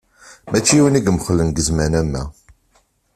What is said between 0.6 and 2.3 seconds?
yiwen i imxellen deg zzman am wa.